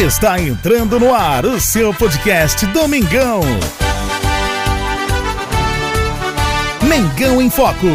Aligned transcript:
Está 0.00 0.40
entrando 0.40 0.98
no 0.98 1.14
ar 1.14 1.44
o 1.44 1.60
seu 1.60 1.92
podcast 1.92 2.64
Domingão. 2.68 3.42
Mengão 6.88 7.42
em 7.42 7.50
Foco. 7.50 7.86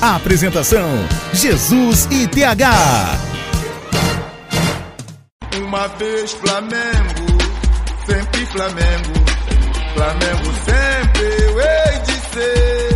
Apresentação: 0.00 0.88
Jesus 1.34 2.08
e 2.10 2.26
TH. 2.26 2.70
Uma 5.58 5.86
vez 5.88 6.32
Flamengo, 6.32 7.38
sempre 8.06 8.46
Flamengo. 8.46 9.12
Flamengo 9.92 10.54
sempre 10.64 11.44
eu 11.44 11.60
hei 11.60 11.98
de 11.98 12.12
ser. 12.32 12.89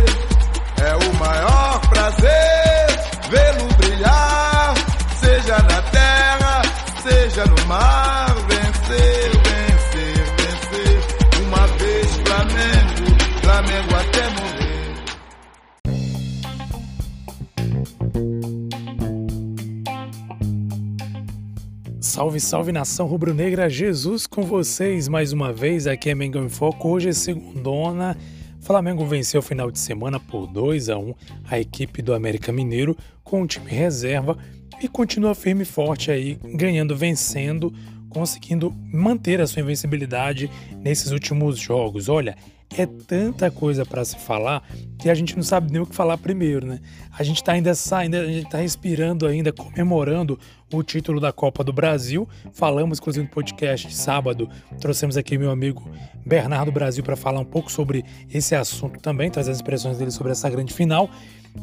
Salve, 22.05 22.39
salve 22.39 22.71
nação 22.71 23.07
rubro-negra, 23.07 23.67
Jesus 23.67 24.27
com 24.27 24.43
vocês 24.43 25.07
mais 25.07 25.33
uma 25.33 25.51
vez. 25.51 25.87
Aqui 25.87 26.11
é 26.11 26.15
Mengão 26.15 26.45
em 26.45 26.49
Foco. 26.49 26.89
Hoje 26.89 27.09
é 27.09 27.13
segundona. 27.13 28.15
Flamengo 28.61 29.03
venceu 29.07 29.39
o 29.39 29.43
final 29.43 29.71
de 29.71 29.79
semana 29.79 30.19
por 30.19 30.45
2 30.45 30.89
a 30.89 30.99
1 30.99 31.15
a 31.49 31.59
equipe 31.59 32.03
do 32.03 32.13
América 32.13 32.51
Mineiro 32.51 32.95
com 33.23 33.41
o 33.41 33.47
time 33.47 33.71
reserva 33.71 34.37
e 34.79 34.87
continua 34.87 35.33
firme 35.33 35.63
e 35.63 35.65
forte 35.65 36.11
aí, 36.11 36.37
ganhando, 36.53 36.95
vencendo, 36.95 37.73
conseguindo 38.07 38.71
manter 38.93 39.41
a 39.41 39.47
sua 39.47 39.63
invencibilidade 39.63 40.49
nesses 40.77 41.11
últimos 41.11 41.57
jogos. 41.57 42.07
Olha, 42.07 42.37
é 42.77 42.85
tanta 42.85 43.49
coisa 43.49 43.85
para 43.85 44.03
se 44.03 44.17
falar 44.17 44.67
que 44.97 45.09
a 45.09 45.13
gente 45.13 45.35
não 45.35 45.43
sabe 45.43 45.71
nem 45.71 45.81
o 45.81 45.85
que 45.85 45.95
falar 45.95 46.17
primeiro, 46.17 46.65
né? 46.65 46.79
A 47.17 47.23
gente 47.23 47.37
está 47.37 47.53
ainda 47.53 47.73
saindo, 47.73 48.17
a 48.17 48.25
gente 48.25 48.45
está 48.45 48.57
respirando 48.57 49.25
ainda, 49.25 49.53
comemorando 49.53 50.37
o 50.73 50.83
título 50.83 51.19
da 51.19 51.31
Copa 51.31 51.63
do 51.63 51.71
Brasil. 51.71 52.27
Falamos, 52.51 52.99
inclusive, 52.99 53.25
no 53.25 53.31
podcast 53.31 53.95
sábado, 53.95 54.49
trouxemos 54.79 55.15
aqui 55.15 55.37
meu 55.37 55.51
amigo 55.51 55.89
Bernardo 56.25 56.71
Brasil 56.71 57.03
para 57.03 57.15
falar 57.15 57.39
um 57.39 57.45
pouco 57.45 57.71
sobre 57.71 58.03
esse 58.29 58.55
assunto 58.55 58.99
também, 58.99 59.29
trazer 59.29 59.51
as 59.51 59.57
expressões 59.57 59.97
dele 59.97 60.11
sobre 60.11 60.31
essa 60.31 60.49
grande 60.49 60.73
final. 60.73 61.09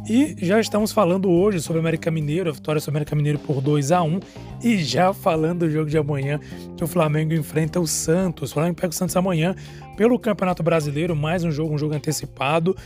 E 0.08 0.34
já 0.38 0.58
estamos 0.58 0.90
falando 0.90 1.30
hoje 1.30 1.60
sobre 1.60 1.78
o 1.78 1.80
América 1.80 2.10
Mineiro, 2.10 2.50
a 2.50 2.52
vitória 2.52 2.80
sobre 2.80 2.96
o 2.96 2.98
América 2.98 3.14
Mineiro 3.14 3.38
por 3.38 3.60
2 3.60 3.92
a 3.92 4.02
1 4.02 4.20
e 4.62 4.78
já 4.78 5.12
falando 5.12 5.60
do 5.60 5.70
jogo 5.70 5.88
de 5.88 5.96
amanhã, 5.96 6.40
que 6.76 6.82
o 6.82 6.88
Flamengo 6.88 7.32
enfrenta 7.34 7.78
o 7.78 7.86
Santos. 7.86 8.50
O 8.50 8.54
Flamengo 8.54 8.74
pega 8.74 8.88
o 8.88 8.92
Santos 8.92 9.16
amanhã 9.16 9.54
pelo 9.96 10.18
Campeonato 10.18 10.62
Brasileiro, 10.62 11.14
mais 11.14 11.44
um 11.44 11.52
jogo, 11.52 11.74
um 11.74 11.78
jogo 11.78 11.94
antecipado. 11.94 12.76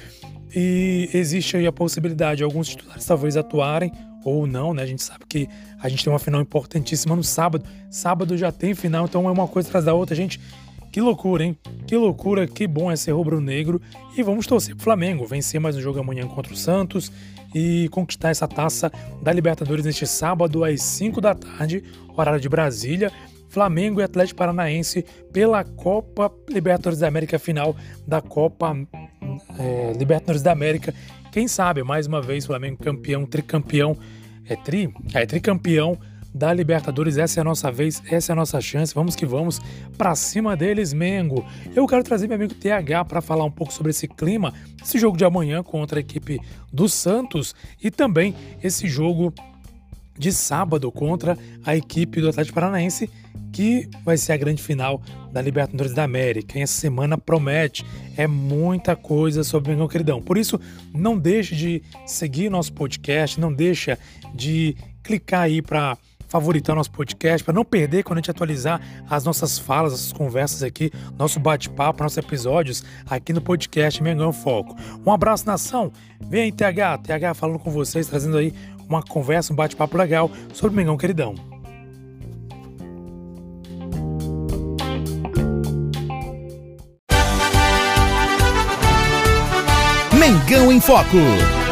E 0.55 1.09
existe 1.15 1.57
aí 1.57 1.67
a 1.67 1.73
possibilidade 1.73 2.39
de 2.39 2.45
alguns 2.45 2.69
titulares 2.69 3.05
talvez 3.05 3.37
atuarem 3.37 3.91
ou 4.25 4.47
não, 4.47 4.75
né? 4.75 4.83
A 4.83 4.87
gente 4.87 5.03
sabe 5.03 5.25
que 5.29 5.49
a 5.81 5.89
gente 5.89 6.05
tem 6.05 6.13
uma 6.13 6.19
final 6.19 6.41
importantíssima 6.41 7.15
no 7.15 7.23
sábado. 7.23 7.65
Sábado 7.89 8.37
já 8.37 8.51
tem 8.51 8.75
final, 8.75 9.07
então 9.07 9.29
é 9.29 9.31
uma 9.31 9.49
coisa 9.49 9.69
atrás 9.69 9.85
da 9.85 9.95
outra, 9.95 10.15
gente. 10.15 10.41
Que 10.97 11.01
loucura, 11.03 11.45
hein? 11.45 11.59
Que 11.87 11.95
loucura, 11.95 12.47
que 12.47 12.67
bom 12.67 12.91
é 12.91 12.97
ser 12.97 13.11
rubro-negro. 13.11 13.83
E 14.17 14.23
vamos 14.23 14.47
torcer 14.47 14.75
pro 14.75 14.85
Flamengo, 14.85 15.27
vencer 15.27 15.61
mais 15.61 15.77
um 15.77 15.81
jogo 15.83 16.01
amanhã 16.01 16.27
contra 16.27 16.55
o 16.55 16.57
Santos 16.57 17.13
e 17.55 17.87
conquistar 17.91 18.31
essa 18.31 18.49
taça 18.49 18.91
da 19.21 19.31
Libertadores 19.31 19.85
neste 19.85 20.07
sábado 20.07 20.65
às 20.65 20.81
5 20.81 21.21
da 21.21 21.35
tarde, 21.35 21.85
horário 22.17 22.41
de 22.41 22.49
Brasília. 22.49 23.13
Flamengo 23.51 24.01
e 24.01 24.05
Atlético 24.05 24.39
Paranaense 24.39 25.05
pela 25.35 25.63
Copa 25.65 26.33
Libertadores 26.49 26.99
da 26.99 27.09
América 27.09 27.39
final 27.39 27.77
da 28.07 28.23
Copa 28.23 28.75
é, 29.59 29.93
Libertadores 29.99 30.41
da 30.41 30.53
América. 30.53 30.95
Quem 31.31 31.47
sabe, 31.47 31.83
mais 31.83 32.07
uma 32.07 32.23
vez, 32.23 32.47
Flamengo 32.47 32.83
campeão, 32.83 33.27
tricampeão, 33.27 33.99
é 34.49 34.57
tri? 34.57 34.91
É 35.13 35.27
tricampeão 35.27 35.99
da 36.37 36.53
Libertadores. 36.53 37.17
Essa 37.17 37.41
é 37.41 37.43
a 37.43 37.45
nossa 37.45 37.73
vez, 37.73 38.03
essa 38.11 38.33
é 38.33 38.35
a 38.35 38.37
nossa 38.37 38.61
chance. 38.61 38.95
Vamos 38.95 39.17
que 39.17 39.25
vamos 39.25 39.61
para 39.97 40.15
cima 40.15 40.57
deles, 40.57 40.93
Mengo. 40.93 41.45
Eu 41.75 41.87
quero 41.87 42.05
trazer 42.05 42.29
meu 42.29 42.37
amigo 42.37 42.55
TH 42.55 43.05
para 43.07 43.21
falar 43.21 43.45
um 43.45 43.51
pouco 43.51 43.73
sobre 43.73 43.91
esse 43.91 44.07
clima, 44.07 44.53
esse 44.83 44.99
jogo 44.99 45.17
de 45.17 45.25
amanhã 45.25 45.63
contra 45.63 45.99
a 45.99 46.01
equipe 46.01 46.39
do 46.73 46.89
Santos 46.89 47.55
e 47.83 47.91
também 47.91 48.35
esse 48.63 48.87
jogo 48.87 49.33
de 50.19 50.33
sábado 50.33 50.91
contra 50.93 51.39
a 51.65 51.77
equipe 51.77 52.21
do 52.21 52.29
Atlético 52.29 52.55
Paranaense, 52.55 53.11
que 53.53 53.89
vai 54.05 54.17
ser 54.17 54.33
a 54.33 54.37
grande 54.37 54.63
final 54.63 55.01
da 55.33 55.41
Libertadores 55.41 55.93
da 55.93 56.05
América. 56.05 56.59
E 56.59 56.63
essa 56.63 56.79
semana 56.79 57.17
promete, 57.19 57.85
é 58.17 58.27
muita 58.27 58.97
coisa 58.97 59.45
sobre 59.45 59.71
o 59.71 59.73
Mengão 59.73 59.89
Queridão. 59.89 60.21
Por 60.21 60.39
isso, 60.39 60.61
não 60.95 61.19
deixe 61.19 61.55
de 61.55 61.83
seguir 62.07 62.51
nosso 62.51 62.73
podcast, 62.73 63.39
não 63.39 63.53
deixa 63.53 63.99
de 64.35 64.77
clicar 65.03 65.43
aí 65.43 65.63
para 65.63 65.97
favoritar 66.37 66.77
nosso 66.77 66.91
podcast, 66.91 67.43
para 67.43 67.55
não 67.55 67.65
perder 67.65 68.03
quando 68.03 68.19
a 68.19 68.21
gente 68.21 68.31
atualizar 68.31 68.81
as 69.09 69.25
nossas 69.25 69.59
falas, 69.59 69.93
as 69.95 70.13
conversas 70.13 70.63
aqui, 70.63 70.91
nosso 71.19 71.41
bate-papo, 71.41 72.03
nossos 72.03 72.19
episódios 72.19 72.85
aqui 73.09 73.33
no 73.33 73.41
podcast 73.41 74.03
Mengão 74.03 74.33
Foco. 74.33 74.77
Um 75.05 75.11
abraço, 75.11 75.47
nação. 75.47 75.91
Vem 76.21 76.43
aí, 76.43 76.53
TH, 76.53 76.99
TH 76.99 77.35
falando 77.35 77.59
com 77.59 77.71
vocês, 77.71 78.07
trazendo 78.07 78.37
aí 78.37 78.53
uma 78.87 79.03
conversa, 79.03 79.53
um 79.53 79.57
bate-papo 79.57 79.97
legal 79.97 80.31
sobre 80.53 80.75
o 80.75 80.77
Mengão 80.77 80.97
Queridão. 80.97 81.35
Mengão 90.13 90.71
em 90.71 90.81
Foco. 90.81 91.66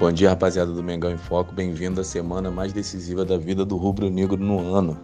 Bom 0.00 0.10
dia, 0.10 0.30
rapaziada 0.30 0.72
do 0.72 0.82
Mengão 0.82 1.10
em 1.10 1.18
Foco. 1.18 1.52
Bem-vindo 1.52 2.00
à 2.00 2.04
semana 2.04 2.50
mais 2.50 2.72
decisiva 2.72 3.22
da 3.22 3.36
vida 3.36 3.66
do 3.66 3.76
rubro-negro 3.76 4.38
no 4.38 4.74
ano. 4.74 4.98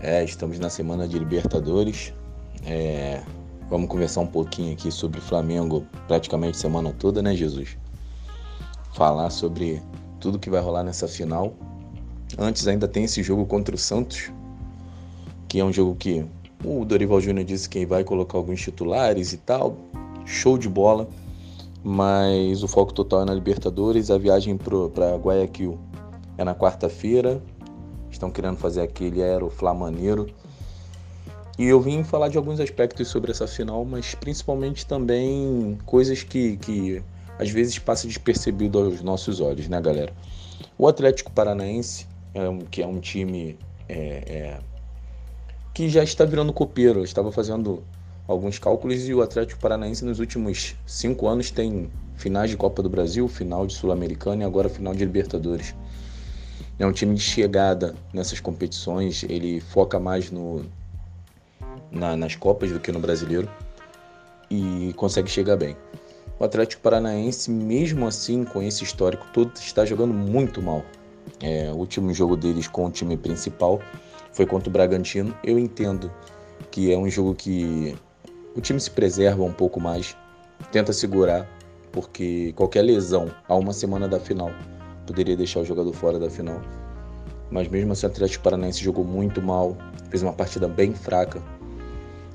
É, 0.00 0.24
estamos 0.24 0.58
na 0.58 0.70
semana 0.70 1.06
de 1.06 1.18
Libertadores. 1.18 2.14
É, 2.64 3.20
vamos 3.68 3.90
conversar 3.90 4.22
um 4.22 4.26
pouquinho 4.26 4.72
aqui 4.72 4.90
sobre 4.90 5.20
Flamengo 5.20 5.84
praticamente 6.08 6.56
semana 6.56 6.94
toda, 6.98 7.20
né, 7.20 7.36
Jesus? 7.36 7.76
Falar 8.94 9.28
sobre 9.28 9.82
tudo 10.18 10.38
que 10.38 10.48
vai 10.48 10.62
rolar 10.62 10.82
nessa 10.82 11.06
final. 11.06 11.52
Antes 12.38 12.66
ainda 12.66 12.88
tem 12.88 13.04
esse 13.04 13.22
jogo 13.22 13.44
contra 13.44 13.74
o 13.74 13.78
Santos, 13.78 14.32
que 15.46 15.60
é 15.60 15.64
um 15.64 15.74
jogo 15.74 15.94
que 15.94 16.24
o 16.64 16.86
Dorival 16.86 17.20
Júnior 17.20 17.44
disse 17.44 17.68
que 17.68 17.84
vai 17.84 18.02
colocar 18.02 18.38
alguns 18.38 18.62
titulares 18.62 19.34
e 19.34 19.36
tal. 19.36 19.76
Show 20.24 20.56
de 20.56 20.70
bola 20.70 21.06
mas 21.88 22.64
o 22.64 22.66
foco 22.66 22.92
total 22.92 23.22
é 23.22 23.24
na 23.26 23.32
Libertadores. 23.32 24.10
A 24.10 24.18
viagem 24.18 24.56
para 24.56 25.14
Guayaquil 25.14 25.78
é 26.36 26.42
na 26.42 26.52
quarta-feira. 26.52 27.40
Estão 28.10 28.28
querendo 28.28 28.56
fazer 28.56 28.80
aquele 28.80 29.22
aeroflamaneiro. 29.22 30.26
E 31.56 31.64
eu 31.64 31.80
vim 31.80 32.02
falar 32.02 32.28
de 32.28 32.36
alguns 32.36 32.58
aspectos 32.58 33.06
sobre 33.06 33.30
essa 33.30 33.46
final, 33.46 33.84
mas 33.84 34.16
principalmente 34.16 34.84
também 34.84 35.78
coisas 35.86 36.24
que, 36.24 36.56
que 36.56 37.00
às 37.38 37.50
vezes 37.50 37.78
passa 37.78 38.08
despercebido 38.08 38.80
aos 38.80 39.00
nossos 39.00 39.40
olhos, 39.40 39.68
né, 39.68 39.80
galera? 39.80 40.12
O 40.76 40.88
Atlético 40.88 41.30
Paranaense, 41.30 42.08
é 42.34 42.48
um, 42.48 42.58
que 42.58 42.82
é 42.82 42.86
um 42.86 42.98
time 42.98 43.56
é, 43.88 43.96
é, 43.96 44.60
que 45.72 45.88
já 45.88 46.02
está 46.02 46.24
virando 46.24 46.52
copeiro, 46.52 47.04
estava 47.04 47.30
fazendo 47.30 47.84
alguns 48.26 48.58
cálculos 48.58 49.08
e 49.08 49.14
o 49.14 49.22
Atlético 49.22 49.60
Paranaense 49.60 50.04
nos 50.04 50.18
últimos 50.18 50.74
cinco 50.86 51.28
anos 51.28 51.50
tem 51.50 51.90
finais 52.16 52.50
de 52.50 52.56
Copa 52.56 52.82
do 52.82 52.88
Brasil, 52.88 53.28
final 53.28 53.66
de 53.66 53.74
Sul-Americana 53.74 54.42
e 54.42 54.46
agora 54.46 54.68
final 54.68 54.94
de 54.94 55.04
Libertadores. 55.04 55.74
É 56.78 56.86
um 56.86 56.92
time 56.92 57.14
de 57.14 57.20
chegada 57.20 57.94
nessas 58.12 58.40
competições, 58.40 59.24
ele 59.24 59.60
foca 59.60 59.98
mais 59.98 60.30
no, 60.30 60.64
na, 61.90 62.16
nas 62.16 62.34
Copas 62.34 62.70
do 62.70 62.80
que 62.80 62.92
no 62.92 63.00
Brasileiro 63.00 63.48
e 64.50 64.92
consegue 64.96 65.30
chegar 65.30 65.56
bem. 65.56 65.76
O 66.38 66.44
Atlético 66.44 66.82
Paranaense, 66.82 67.50
mesmo 67.50 68.06
assim, 68.06 68.44
com 68.44 68.60
esse 68.60 68.84
histórico 68.84 69.26
todo, 69.32 69.52
está 69.56 69.86
jogando 69.86 70.12
muito 70.12 70.60
mal. 70.60 70.84
É, 71.40 71.70
o 71.72 71.76
último 71.76 72.12
jogo 72.12 72.36
deles 72.36 72.68
com 72.68 72.86
o 72.86 72.90
time 72.90 73.16
principal 73.16 73.80
foi 74.32 74.44
contra 74.44 74.68
o 74.68 74.72
Bragantino. 74.72 75.34
Eu 75.42 75.58
entendo 75.58 76.12
que 76.70 76.92
é 76.92 76.98
um 76.98 77.08
jogo 77.08 77.34
que 77.34 77.96
o 78.56 78.60
time 78.60 78.80
se 78.80 78.90
preserva 78.90 79.42
um 79.44 79.52
pouco 79.52 79.78
mais, 79.78 80.16
tenta 80.72 80.92
segurar, 80.92 81.46
porque 81.92 82.54
qualquer 82.56 82.82
lesão 82.82 83.30
a 83.46 83.54
uma 83.54 83.72
semana 83.72 84.08
da 84.08 84.18
final 84.18 84.50
poderia 85.06 85.36
deixar 85.36 85.60
o 85.60 85.64
jogador 85.64 85.92
fora 85.92 86.18
da 86.18 86.30
final. 86.30 86.60
Mas 87.50 87.68
mesmo 87.68 87.92
assim 87.92 88.06
o 88.06 88.08
Atlético 88.08 88.42
Paranaense 88.42 88.82
jogou 88.82 89.04
muito 89.04 89.42
mal, 89.42 89.76
fez 90.08 90.22
uma 90.22 90.32
partida 90.32 90.66
bem 90.66 90.94
fraca. 90.94 91.40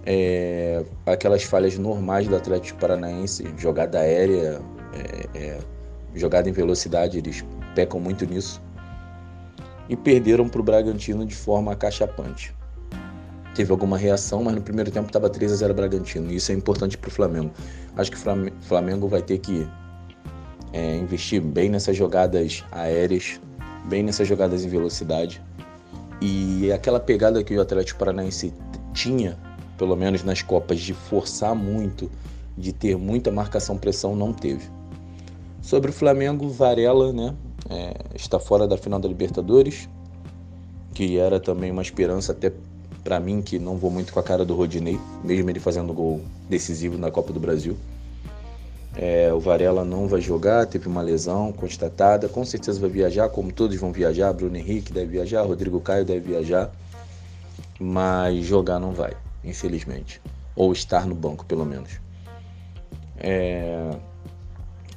É, 0.06 0.86
aquelas 1.06 1.44
falhas 1.44 1.78
normais 1.78 2.28
do 2.28 2.36
Atlético 2.36 2.80
Paranaense, 2.80 3.44
jogada 3.58 4.00
aérea, 4.00 4.62
é, 4.94 5.38
é, 5.38 5.60
jogada 6.16 6.48
em 6.48 6.52
velocidade, 6.52 7.18
eles 7.18 7.44
pecam 7.74 8.00
muito 8.00 8.26
nisso. 8.26 8.62
E 9.90 9.96
perderam 9.96 10.48
para 10.48 10.62
o 10.62 10.64
Bragantino 10.64 11.26
de 11.26 11.36
forma 11.36 11.74
acachapante. 11.74 12.56
Teve 13.56 13.72
alguma 13.72 13.98
reação, 13.98 14.44
mas 14.44 14.56
no 14.56 14.62
primeiro 14.62 14.90
tempo 14.92 15.08
estava 15.08 15.30
3 15.30 15.52
a 15.52 15.56
0 15.56 15.74
Bragantino. 15.74 16.32
E 16.32 16.38
isso 16.38 16.52
é 16.52 16.56
importante 16.56 16.98
para 16.98 17.10
o 17.10 17.12
Flamengo. 17.12 17.52
Acho 17.96 18.12
que 18.12 18.18
o 18.18 18.52
Flamengo 18.62 19.08
vai 19.08 19.22
ter 19.22 19.40
que 19.40 19.68
é, 20.72 20.98
investir 20.98 21.42
bem 21.42 21.70
nessas 21.70 21.96
jogadas 21.98 22.64
aéreas, 22.72 23.40
bem 23.86 24.04
nessas 24.04 24.28
jogadas 24.28 24.64
em 24.64 24.70
velocidade. 24.70 25.42
E 26.22 26.72
aquela 26.72 27.00
pegada 27.00 27.44
que 27.44 27.56
o 27.56 27.62
Atlético 27.62 28.00
Paranaense 28.00 28.54
tinha, 28.94 29.38
pelo 29.78 29.96
menos 29.96 30.24
nas 30.24 30.42
Copas, 30.42 30.80
de 30.80 30.94
forçar 30.94 31.56
muito, 31.56 32.10
de 32.58 32.72
ter 32.72 32.96
muita 32.96 33.32
marcação-pressão, 33.32 34.16
não 34.16 34.32
teve. 34.32 34.70
Sobre 35.62 35.90
o 35.90 35.94
Flamengo, 35.94 36.48
Varela 36.50 37.12
né, 37.12 37.36
é, 37.70 37.94
está 38.16 38.40
fora 38.40 38.68
da 38.68 38.78
final 38.78 39.00
da 39.00 39.08
Libertadores, 39.08 39.90
que 40.94 41.18
era 41.18 41.40
também 41.40 41.72
uma 41.72 41.82
esperança 41.82 42.32
até 42.32 42.52
para 43.04 43.20
mim, 43.20 43.42
que 43.42 43.58
não 43.58 43.78
vou 43.78 43.90
muito 43.90 44.14
com 44.14 44.20
a 44.20 44.24
cara 44.24 44.46
do 44.46 44.56
Rodinei, 44.56 45.00
mesmo 45.24 45.50
ele 45.50 45.60
fazendo 45.60 45.94
gol 45.94 46.22
decisivo 46.50 46.98
na 46.98 47.10
Copa 47.10 47.34
do 47.34 47.40
Brasil. 47.40 47.78
É, 48.96 49.34
o 49.34 49.40
Varela 49.40 49.86
não 49.86 50.08
vai 50.08 50.20
jogar, 50.20 50.66
teve 50.66 50.88
uma 50.88 51.02
lesão 51.02 51.52
constatada, 51.54 52.28
com 52.28 52.44
certeza 52.44 52.80
vai 52.80 52.90
viajar, 52.90 53.30
como 53.30 53.52
todos 53.52 53.78
vão 53.78 53.92
viajar. 53.92 54.34
Bruno 54.34 54.58
Henrique 54.58 54.92
deve 54.92 55.12
viajar, 55.12 55.44
Rodrigo 55.44 55.80
Caio 55.80 56.04
deve 56.04 56.20
viajar, 56.20 56.72
mas 57.80 58.46
jogar 58.46 58.80
não 58.80 58.92
vai, 58.92 59.14
infelizmente. 59.44 60.22
Ou 60.56 60.74
estar 60.74 61.06
no 61.06 61.16
banco, 61.16 61.46
pelo 61.46 61.66
menos. 61.66 62.02
É, 63.18 63.92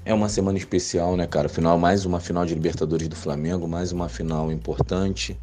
é 0.04 0.12
uma 0.12 0.28
semana 0.28 0.58
especial, 0.58 1.16
né, 1.16 1.26
cara? 1.26 1.48
Final, 1.48 1.78
mais 1.78 2.04
uma 2.04 2.18
final 2.18 2.44
de 2.44 2.52
Libertadores 2.52 3.06
do 3.06 3.14
Flamengo, 3.14 3.68
mais 3.68 3.92
uma 3.92 4.08
final 4.08 4.50
importante. 4.50 5.38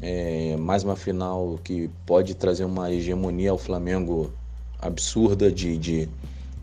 É, 0.00 0.56
mais 0.58 0.84
uma 0.84 0.94
final 0.94 1.58
que 1.64 1.90
pode 2.04 2.34
trazer 2.34 2.64
uma 2.64 2.92
hegemonia 2.92 3.50
ao 3.50 3.58
Flamengo 3.58 4.30
absurda 4.78 5.50
de, 5.50 5.76
de 5.78 6.08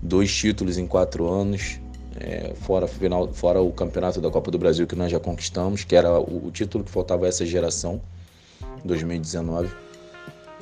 dois 0.02 0.34
títulos 0.34 0.78
em 0.78 0.86
quatro 0.86 1.28
anos, 1.28 1.80
é, 2.20 2.54
fora, 2.62 2.88
final, 2.88 3.28
fora 3.34 3.60
o 3.62 3.72
campeonato 3.72 4.22
da 4.22 4.30
Copa 4.30 4.52
do 4.52 4.60
Brasil 4.60 4.86
que 4.86 4.96
nós 4.96 5.12
já 5.12 5.20
conquistamos, 5.20 5.84
que 5.84 5.96
era 5.96 6.20
o, 6.20 6.48
o 6.48 6.52
título 6.52 6.84
que 6.84 6.92
faltava 6.92 7.26
a 7.26 7.30
essa 7.30 7.46
geração, 7.46 8.00
2019. 8.86 9.70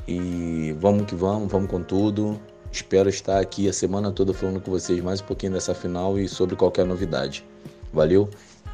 E 0.07 0.75
vamos 0.79 1.05
que 1.05 1.15
vamos, 1.15 1.51
vamos 1.51 1.69
com 1.69 1.83
tudo. 1.83 2.39
Espero 2.71 3.09
estar 3.09 3.39
aqui 3.39 3.67
a 3.67 3.73
semana 3.73 4.11
toda 4.11 4.33
falando 4.33 4.61
com 4.61 4.71
vocês 4.71 5.01
mais 5.01 5.19
um 5.19 5.25
pouquinho 5.25 5.51
dessa 5.51 5.73
final 5.73 6.17
e 6.17 6.27
sobre 6.27 6.55
qualquer 6.55 6.85
novidade. 6.85 7.45
Valeu? 7.93 8.29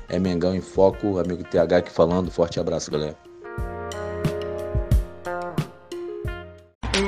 É 0.08 0.20
Mengão 0.20 0.56
em 0.56 0.62
Foco, 0.62 1.18
amigo 1.18 1.44
TH 1.44 1.78
aqui 1.78 1.92
falando. 1.92 2.30
Forte 2.30 2.60
abraço, 2.60 2.92
galera. 2.92 3.18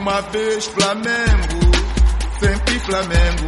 Uma 0.10 0.22
vez 0.22 0.66
Flamengo 0.66 1.72
sempre 2.40 2.80
Flamengo. 2.80 3.46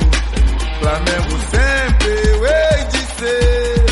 Flamengo 0.79 1.39
sempre 1.49 2.29
eu 2.29 2.45
hei 2.45 2.85
de 2.85 2.97
ser. 3.17 3.85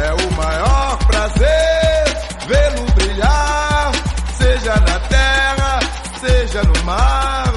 É 0.00 0.14
o 0.14 0.32
maior 0.36 0.96
prazer 1.08 2.04
vê-lo 2.46 2.86
brilhar, 2.94 3.92
seja 4.38 4.76
na 4.76 5.00
terra, 5.00 5.80
seja 6.20 6.62
no 6.62 6.84
mar, 6.84 7.47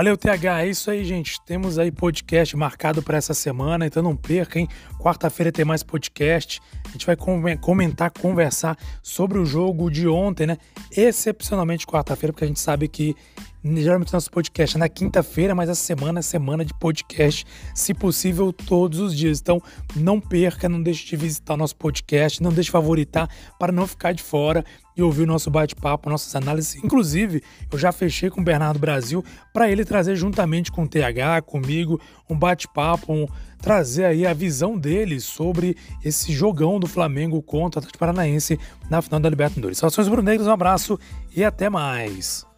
Valeu, 0.00 0.16
TH. 0.16 0.62
É 0.62 0.66
isso 0.66 0.90
aí, 0.90 1.04
gente. 1.04 1.38
Temos 1.42 1.78
aí 1.78 1.92
podcast 1.92 2.56
marcado 2.56 3.02
para 3.02 3.18
essa 3.18 3.34
semana, 3.34 3.84
então 3.84 4.02
não 4.02 4.16
perca, 4.16 4.58
hein? 4.58 4.66
Quarta-feira 4.98 5.52
tem 5.52 5.62
mais 5.62 5.82
podcast. 5.82 6.58
A 6.88 6.92
gente 6.92 7.04
vai 7.04 7.14
comentar, 7.58 8.10
conversar 8.10 8.78
sobre 9.02 9.36
o 9.36 9.44
jogo 9.44 9.90
de 9.90 10.08
ontem, 10.08 10.46
né? 10.46 10.56
Excepcionalmente 10.90 11.86
quarta-feira, 11.86 12.32
porque 12.32 12.46
a 12.46 12.48
gente 12.48 12.60
sabe 12.60 12.88
que 12.88 13.14
geralmente 13.64 14.12
nosso 14.12 14.30
podcast 14.30 14.76
é 14.76 14.78
na 14.78 14.88
quinta-feira, 14.88 15.54
mas 15.54 15.68
essa 15.68 15.82
semana 15.82 16.20
é 16.20 16.22
semana 16.22 16.64
de 16.64 16.72
podcast, 16.74 17.46
se 17.74 17.92
possível, 17.92 18.52
todos 18.52 18.98
os 18.98 19.16
dias. 19.16 19.40
Então, 19.40 19.60
não 19.94 20.20
perca, 20.20 20.68
não 20.68 20.82
deixe 20.82 21.06
de 21.06 21.16
visitar 21.16 21.54
o 21.54 21.56
nosso 21.56 21.76
podcast, 21.76 22.42
não 22.42 22.50
deixe 22.50 22.68
de 22.68 22.72
favoritar 22.72 23.28
para 23.58 23.72
não 23.72 23.86
ficar 23.86 24.12
de 24.12 24.22
fora 24.22 24.64
e 24.96 25.02
ouvir 25.02 25.22
o 25.22 25.26
nosso 25.26 25.50
bate-papo, 25.50 26.10
nossas 26.10 26.34
análises. 26.34 26.76
Inclusive, 26.76 27.42
eu 27.70 27.78
já 27.78 27.92
fechei 27.92 28.30
com 28.30 28.40
o 28.40 28.44
Bernardo 28.44 28.78
Brasil 28.78 29.24
para 29.52 29.70
ele 29.70 29.84
trazer 29.84 30.16
juntamente 30.16 30.70
com 30.70 30.84
o 30.84 30.88
TH, 30.88 31.42
comigo, 31.42 32.00
um 32.28 32.38
bate-papo, 32.38 33.12
um, 33.12 33.26
trazer 33.60 34.04
aí 34.04 34.26
a 34.26 34.34
visão 34.34 34.76
dele 34.76 35.20
sobre 35.20 35.76
esse 36.04 36.32
jogão 36.32 36.80
do 36.80 36.86
Flamengo 36.86 37.40
contra 37.42 37.78
o 37.78 37.80
Atlético 37.80 37.98
Paranaense 37.98 38.58
na 38.88 39.00
final 39.00 39.20
da 39.20 39.28
Libertadores. 39.28 39.78
Saudações 39.78 40.08
Brunegros, 40.08 40.46
um 40.46 40.52
abraço 40.52 40.98
e 41.34 41.44
até 41.44 41.68
mais. 41.68 42.49